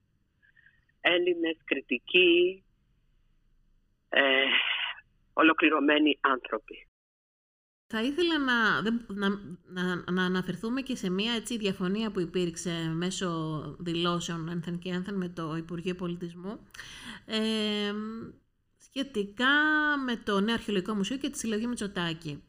Έλληνες, 1.01 1.57
κριτικοί, 1.65 2.65
ε, 4.09 4.45
ολοκληρωμένοι 5.33 6.19
άνθρωποι. 6.21 6.87
Θα 7.91 8.03
ήθελα 8.03 8.39
να, 8.39 8.83
να, 8.83 9.29
να, 9.65 10.13
να, 10.13 10.25
αναφερθούμε 10.25 10.81
και 10.81 10.97
σε 10.97 11.11
μια 11.11 11.33
έτσι, 11.33 11.57
διαφωνία 11.57 12.11
που 12.11 12.21
υπήρξε 12.21 12.93
μέσω 12.95 13.31
δηλώσεων 13.79 14.49
ένθεν 14.49 14.79
και 14.79 14.91
ένθεν 14.91 15.15
με 15.15 15.29
το 15.29 15.57
Υπουργείο 15.57 15.95
Πολιτισμού 15.95 16.61
ε, 17.27 17.93
σχετικά 18.88 19.47
με 20.04 20.16
το 20.16 20.40
Νέο 20.40 20.54
Αρχαιολογικό 20.54 20.95
Μουσείο 20.95 21.16
και 21.16 21.30
τη 21.30 21.38
συλλογή 21.38 21.66
Μητσοτάκη. 21.66 22.42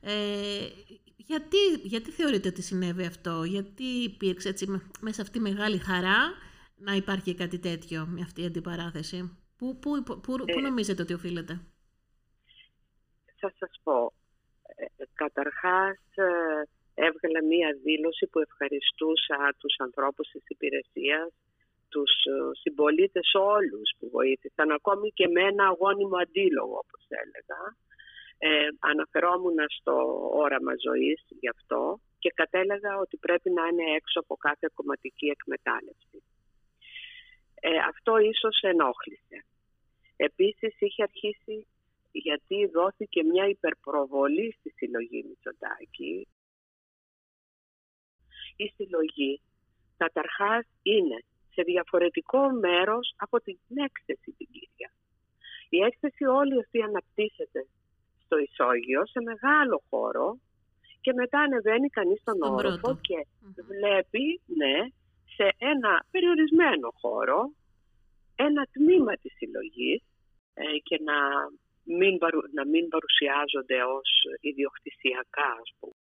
Ε, 0.00 0.68
γιατί, 1.16 1.56
γιατί 1.82 2.10
θεωρείτε 2.10 2.48
ότι 2.48 2.62
συνέβη 2.62 3.04
αυτό, 3.04 3.44
γιατί 3.44 3.84
υπήρξε 3.84 4.48
έτσι, 4.48 4.66
μέσα 5.00 5.14
σε 5.14 5.22
αυτή 5.22 5.38
τη 5.38 5.40
μεγάλη 5.40 5.78
χαρά 5.78 6.34
να 6.76 6.92
υπάρχει 6.92 7.34
κάτι 7.34 7.58
τέτοιο, 7.58 8.06
με 8.08 8.20
αυτή 8.20 8.42
η 8.42 8.46
αντιπαράθεση; 8.46 9.36
Πού, 9.58 9.78
πού, 9.78 10.02
πού, 10.02 10.20
πού, 10.20 10.34
πού 10.52 10.60
νομίζετε 10.60 11.02
ότι 11.02 11.12
οφείλεται; 11.12 11.60
Θα 13.40 13.52
σας 13.58 13.80
πω, 13.82 14.12
Καταρχάς 15.14 15.98
ε, 16.14 16.30
έβγαλα 16.94 17.44
μία 17.44 17.78
δήλωση 17.82 18.26
που 18.26 18.38
ευχαριστούσα 18.38 19.54
τους 19.58 19.74
ανθρώπους 19.78 20.28
της 20.28 20.42
υπηρεσίας, 20.48 21.28
τους 21.92 22.12
ε, 22.32 22.34
συμπολίτες 22.62 23.28
όλους 23.34 23.88
που 23.98 24.06
βοήθησαν, 24.16 24.70
ακόμη 24.70 25.08
και 25.18 25.28
με 25.28 25.42
ένα 25.50 25.64
αγώνιμο 25.72 26.16
αντίλογο 26.24 26.76
όπως 26.84 27.04
έλεγα. 27.22 27.60
Ε, 28.44 28.68
αναφερόμουν 28.90 29.58
στο 29.78 29.94
όραμα 30.44 30.74
ζωής 30.86 31.20
γι' 31.40 31.48
αυτό 31.56 32.00
και 32.18 32.30
κατέλεγα 32.40 32.92
ότι 33.04 33.16
πρέπει 33.16 33.50
να 33.50 33.62
είναι 33.66 33.86
έξω 33.98 34.18
από 34.20 34.34
κάθε 34.36 34.66
κομματική 34.74 35.26
εκμετάλλευση. 35.36 36.18
Ε, 37.60 37.76
αυτό 37.92 38.12
ίσως 38.18 38.56
ενόχλησε. 38.60 39.38
Επίσης 40.16 40.80
είχε 40.80 41.02
αρχίσει 41.02 41.66
γιατί 42.12 42.66
δόθηκε 42.66 43.22
μια 43.22 43.46
υπερπροβολή 43.48 44.56
στη 44.58 44.70
συλλογή 44.70 45.24
Μητσοτάκη. 45.28 46.28
Η 48.56 48.66
συλλογή 48.76 49.40
καταρχάς 49.96 50.66
είναι 50.82 51.18
σε 51.52 51.62
διαφορετικό 51.62 52.50
μέρος 52.50 53.14
από 53.16 53.40
την 53.40 53.58
έκθεση 53.86 54.30
την 54.36 54.46
κύρια. 54.52 54.90
Η 55.68 55.78
έκθεση 55.88 56.24
όλη 56.24 56.58
αυτή 56.60 56.82
αναπτύσσεται 56.82 57.66
στο 58.24 58.36
ισόγειο, 58.38 59.06
σε 59.06 59.20
μεγάλο 59.30 59.82
χώρο 59.90 60.38
και 61.00 61.12
μετά 61.12 61.38
ανεβαίνει 61.40 61.88
κανείς 61.88 62.20
στον 62.20 62.42
όροφο 62.42 62.98
και 63.08 63.18
βλέπει 63.72 64.40
ναι, 64.60 64.76
σε 65.36 65.46
ένα 65.58 66.04
περιορισμένο 66.10 66.88
χώρο 67.00 67.40
ένα 68.34 68.62
τμήμα 68.72 69.12
της 69.22 69.32
συλλογής 69.36 70.02
ε, 70.54 70.64
και 70.82 71.00
να 71.08 71.18
μην, 71.98 72.18
να 72.58 72.64
μην 72.66 72.88
παρουσιάζονται 72.88 73.78
ως 73.98 74.10
ιδιοκτησιακά 74.40 75.50
ας 75.62 75.70
πούμε. 75.78 76.01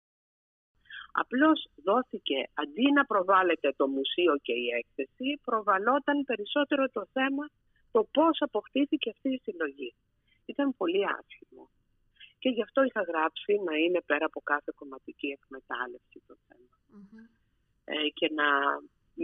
Απλώς 1.12 1.68
δόθηκε, 1.84 2.50
αντί 2.54 2.92
να 2.92 3.06
προβάλλεται 3.06 3.74
το 3.78 3.88
μουσείο 3.88 4.38
και 4.42 4.54
η 4.54 4.68
έκθεση, 4.80 5.42
προβαλόταν 5.46 6.24
περισσότερο 6.24 6.90
το 6.90 7.08
θέμα 7.12 7.50
το 7.92 8.08
πώς 8.12 8.42
αποκτήθηκε 8.42 9.10
αυτή 9.10 9.30
η 9.30 9.42
συλλογή. 9.44 9.94
Ήταν 10.46 10.76
πολύ 10.78 11.04
άσχημο. 11.06 11.70
Και 12.40 12.50
γι' 12.50 12.62
αυτό 12.62 12.84
είχα 12.84 13.02
γράψει 13.02 13.54
να 13.66 13.76
είναι 13.76 14.02
πέρα 14.06 14.26
από 14.26 14.42
κάθε 14.44 14.72
κομματική 14.76 15.28
εκμετάλλευση 15.28 16.22
το 16.28 16.36
θεμα 16.48 16.78
ε, 17.84 18.10
και 18.14 18.30
να 18.34 18.50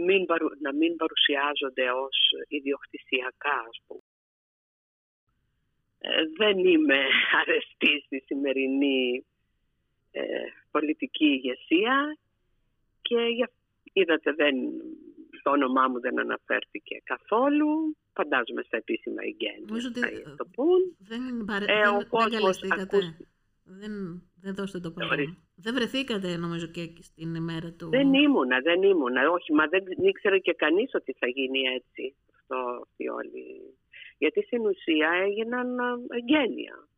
μην, 0.04 0.26
να 0.60 0.72
μην 0.74 0.96
παρουσιάζονται 0.96 1.90
ως 1.90 2.16
ιδιοκτησιακά, 2.48 3.58
ας 3.70 3.78
πούμε. 3.86 4.10
Ε, 5.98 6.22
δεν 6.36 6.58
είμαι 6.58 7.00
αρεστής 7.40 8.04
στη 8.04 8.22
σημερινή 8.26 9.26
ε, 10.20 10.48
πολιτική 10.70 11.24
ηγεσία 11.24 12.18
και 13.02 13.18
είδατε 13.92 14.32
δεν 14.32 14.54
το 15.42 15.50
όνομά 15.50 15.88
μου 15.88 16.00
δεν 16.00 16.20
αναφέρθηκε 16.20 17.00
καθόλου. 17.04 17.96
Φαντάζομαι 18.12 18.62
στα 18.62 18.76
επίσημα 18.76 19.22
εγγένεια 19.22 19.66
Νομίζω 19.68 19.88
ότι 19.88 20.00
θα 20.00 20.34
το 20.36 20.46
πούν. 20.54 20.80
δεν, 20.98 21.22
παρε... 21.46 21.64
Ε, 21.64 21.80
δεν, 21.82 21.94
ο 21.94 21.98
δεν 21.98 22.08
κόσμος 22.08 22.40
καλεστήκατε. 22.40 22.82
ακούστηκε. 22.82 23.28
Δεν, 23.64 23.92
δεν 24.40 24.54
δώσετε 24.54 24.80
το 24.88 24.94
Sorry. 24.94 25.08
παρόν. 25.08 25.38
Δεν 25.54 25.74
βρεθήκατε 25.74 26.36
νομίζω 26.36 26.66
και 26.66 26.84
στην 27.00 27.34
ημέρα 27.34 27.70
του. 27.78 27.88
Δεν 27.88 28.14
ήμουνα, 28.14 28.60
δεν 28.60 28.82
ήμουνα. 28.82 29.30
Όχι, 29.30 29.52
μα 29.52 29.66
δεν 29.66 29.84
ήξερε 30.10 30.38
και 30.38 30.54
κανείς 30.54 30.90
ότι 30.94 31.12
θα 31.20 31.26
γίνει 31.26 31.60
έτσι 31.78 32.14
αυτό 32.36 32.58
αυτή 32.82 33.08
όλη. 33.08 33.44
Γιατί 34.18 34.42
στην 34.42 34.66
ουσία 34.66 35.10
έγιναν 35.26 35.80
α, 35.80 35.98
εγγένεια. 36.08 36.88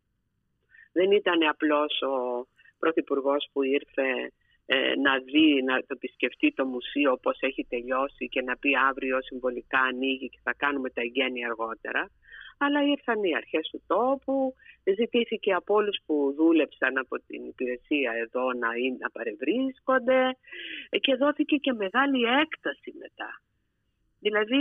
Δεν 0.92 1.10
ήταν 1.12 1.42
απλώς 1.48 2.02
ο 2.02 2.46
Πρωθυπουργός 2.78 3.48
που 3.52 3.62
ήρθε 3.62 4.32
ε, 4.66 4.94
να 5.06 5.18
δει, 5.18 5.62
να 5.62 5.78
το 5.78 5.92
επισκεφτεί 5.98 6.52
το 6.52 6.64
μουσείο 6.64 7.12
όπως 7.12 7.38
έχει 7.40 7.66
τελειώσει 7.68 8.28
και 8.28 8.42
να 8.42 8.56
πει 8.56 8.70
αύριο 8.88 9.22
συμβολικά 9.22 9.80
ανοίγει 9.80 10.28
και 10.28 10.40
θα 10.42 10.54
κάνουμε 10.54 10.90
τα 10.90 11.00
εγγένεια 11.00 11.46
αργότερα. 11.46 12.10
Αλλά 12.58 12.82
ήρθαν 12.82 13.22
οι 13.22 13.34
αρχές 13.34 13.68
του 13.70 13.82
τόπου, 13.86 14.54
ζητήθηκε 14.96 15.52
από 15.52 15.74
όλους 15.74 15.98
που 16.06 16.34
δούλεψαν 16.36 16.98
από 16.98 17.16
την 17.26 17.44
υπηρεσία 17.44 18.12
εδώ 18.24 18.52
να, 18.52 18.70
είναι, 18.82 18.96
να 19.00 19.10
παρευρίσκονται 19.10 20.36
ε, 20.90 20.98
και 20.98 21.14
δόθηκε 21.14 21.56
και 21.56 21.72
μεγάλη 21.72 22.20
έκταση 22.42 22.90
μετά. 22.98 23.30
Δηλαδή 24.20 24.60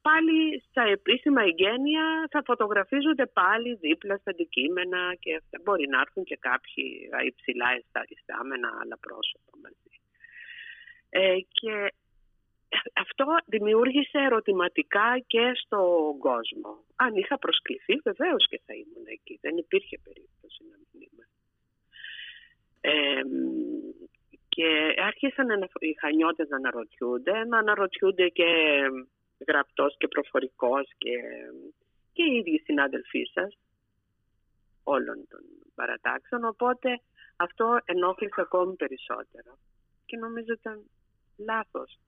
πάλι 0.00 0.62
στα 0.68 0.82
επίσημα 0.82 1.42
εγγένεια 1.42 2.28
θα 2.30 2.42
φωτογραφίζονται 2.44 3.26
πάλι 3.26 3.74
δίπλα 3.74 4.16
στα 4.16 4.30
αντικείμενα 4.30 5.14
και 5.14 5.34
αυτά. 5.34 5.58
μπορεί 5.62 5.86
να 5.88 6.00
έρθουν 6.00 6.24
και 6.24 6.36
κάποιοι 6.36 7.08
υψηλά 7.26 7.68
ειστάμενα 8.08 8.68
άλλα 8.80 8.98
πρόσωπα 8.98 9.52
μαζί. 9.62 9.92
Ε, 11.08 11.38
και 11.58 11.92
αυτό 12.92 13.26
δημιούργησε 13.46 14.18
ερωτηματικά 14.18 15.18
και 15.26 15.52
στον 15.54 16.18
κόσμο. 16.18 16.84
Αν 16.96 17.14
είχα 17.14 17.38
προσκληθεί 17.38 17.94
βεβαίως 18.04 18.48
και 18.48 18.60
θα 18.66 18.74
ήμουν 18.74 19.06
εκεί. 19.06 19.38
Δεν 19.40 19.56
υπήρχε 19.56 19.98
περίπτωση 20.04 20.60
να 20.70 20.76
μην 20.76 21.08
είμαι. 21.08 21.26
Ε, 22.80 23.22
και 24.48 24.94
άρχισαν 24.96 25.46
να, 25.46 25.68
οι 25.78 25.94
χανιώτες 26.00 26.48
να 26.48 26.56
αναρωτιούνται, 26.56 27.44
να 27.44 27.58
αναρωτιούνται 27.58 28.28
και 28.28 28.50
γραπτός 29.48 29.96
και 29.98 30.08
προφορικός 30.08 30.84
και, 30.98 31.14
και 32.12 32.22
οι 32.22 32.36
ίδιοι 32.36 32.58
συνάδελφοί 32.64 33.22
σας 33.34 33.58
όλων 34.82 35.26
των 35.28 35.40
παρατάξεων. 35.74 36.44
Οπότε 36.44 37.00
αυτό 37.36 37.78
ενόχλησε 37.84 38.40
ακόμη 38.40 38.74
περισσότερο. 38.74 39.58
Και 40.06 40.16
νομίζω 40.16 40.52
ήταν 40.52 40.90
λάθος 41.36 41.98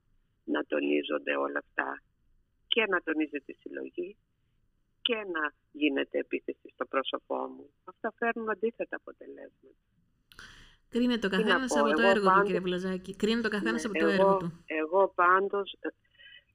να 0.43 0.63
τονίζονται 0.65 1.35
όλα 1.35 1.59
αυτά 1.65 2.01
και 2.67 2.85
να 2.89 3.01
τονίζεται 3.01 3.51
η 3.51 3.57
συλλογή 3.59 4.15
και 5.01 5.15
να 5.15 5.53
γίνεται 5.71 6.17
επίθεση 6.17 6.69
στο 6.73 6.85
πρόσωπό 6.85 7.35
μου. 7.35 7.69
Αυτά 7.83 8.13
φέρνουν 8.17 8.49
αντίθετα 8.49 8.95
αποτελέσματα. 8.95 9.75
Κρίνεται 10.89 11.27
ο 11.27 11.29
Τι 11.29 11.35
να 11.35 11.41
καθένας 11.43 11.73
πω, 11.73 11.79
από 11.79 11.89
το 11.93 12.01
εγώ 12.01 12.09
έργο 12.09 12.19
του, 12.19 12.25
πάντως- 12.25 12.45
κύριε 12.45 12.59
Βλαζάκη. 12.59 13.15
Κρίνεται 13.15 13.47
ο 13.47 13.49
καθένας 13.49 13.83
Ναι, 13.83 13.89
από 13.89 13.99
το 13.99 14.05
εγώ, 14.05 14.13
έργο 14.21 14.37
του. 14.37 14.63
Εγώ 14.65 15.11
πάντως, 15.15 15.75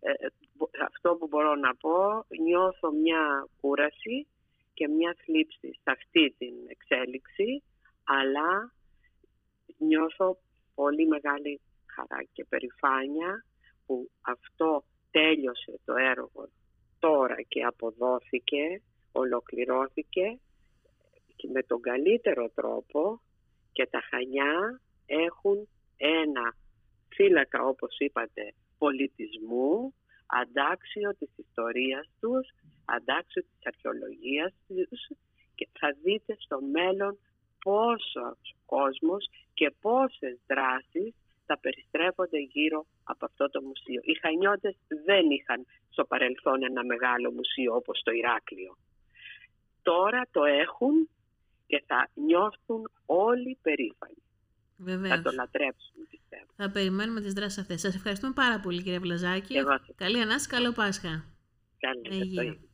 ε, 0.00 0.10
ε, 0.10 0.28
μπο- 0.54 0.70
αυτό 0.86 1.16
που 1.16 1.26
μπορώ 1.26 1.54
να 1.54 1.74
πω, 1.76 2.24
νιώθω 2.42 2.92
μια 2.92 3.48
κούραση 3.60 4.26
και 4.74 4.88
μια 4.88 5.16
θλίψη 5.24 5.72
σε 5.72 5.90
αυτή 5.90 6.34
την 6.38 6.54
εξέλιξη, 6.68 7.62
αλλά 8.04 8.72
νιώθω 9.78 10.38
πολύ 10.74 11.06
μεγάλη 11.06 11.60
χαρά 11.86 12.22
και 12.32 12.44
περηφάνεια 12.44 13.44
που 13.86 14.10
αυτό 14.20 14.84
τέλειωσε 15.10 15.80
το 15.84 15.94
έργο 15.94 16.48
τώρα 16.98 17.42
και 17.48 17.64
αποδόθηκε, 17.64 18.82
ολοκληρώθηκε 19.12 20.38
και 21.36 21.48
με 21.52 21.62
τον 21.62 21.80
καλύτερο 21.80 22.50
τρόπο 22.54 23.20
και 23.72 23.86
τα 23.86 24.00
Χανιά 24.10 24.80
έχουν 25.06 25.68
ένα 25.96 26.54
φύλακα 27.08 27.66
όπως 27.66 27.98
είπατε 27.98 28.54
πολιτισμού 28.82 29.94
αντάξιο 30.26 31.10
της 31.18 31.30
ιστορίας 31.36 32.06
τους, 32.20 32.46
αντάξιο 32.84 33.42
της 33.42 33.60
αρχαιολογίας 33.70 34.52
τους 34.66 35.02
και 35.54 35.68
θα 35.78 35.88
δείτε 36.02 36.36
στο 36.38 36.58
μέλλον 36.76 37.18
πόσος 37.64 38.38
κόσμος 38.66 39.22
και 39.54 39.72
πόσες 39.80 40.38
δράσεις 40.46 41.14
θα 41.46 41.58
περιστρέφονται 41.58 42.38
γύρω 42.38 42.86
από 43.04 43.24
αυτό 43.24 43.50
το 43.50 43.62
μουσείο. 43.62 44.00
Οι 44.04 44.14
Χανιώτες 44.22 44.76
δεν 45.04 45.30
είχαν 45.30 45.66
στο 45.90 46.04
παρελθόν 46.04 46.62
ένα 46.62 46.84
μεγάλο 46.84 47.30
μουσείο 47.30 47.74
όπως 47.74 48.00
το 48.04 48.10
Ηράκλειο. 48.10 48.76
Τώρα 49.82 50.22
το 50.30 50.44
έχουν 50.44 51.08
και 51.66 51.82
θα 51.86 52.08
νιώθουν 52.14 52.90
όλοι 53.06 53.58
περήφανοι. 53.62 54.22
Βεβαίως. 54.82 55.14
Θα 55.16 55.22
το 55.22 55.30
λατρέψουν 55.30 55.92
πιστεύω. 56.10 56.50
Θα 56.56 56.70
περιμένουμε 56.70 57.20
τις 57.20 57.32
δράσεις 57.32 57.58
αυτές. 57.58 57.80
Σας 57.80 57.94
ευχαριστούμε 57.94 58.32
πάρα 58.32 58.60
πολύ, 58.60 58.82
κύριε 58.82 58.98
Βλαζάκη. 58.98 59.56
Εγώ 59.56 59.70
σας 59.70 59.94
Καλή 59.94 60.20
Ανάσταση, 60.20 60.48
καλό 60.48 60.72
Πάσχα. 60.72 61.24
Καλή 61.78 62.22
Υγεία. 62.22 62.42
το 62.42 62.48
ίδιο. 62.48 62.69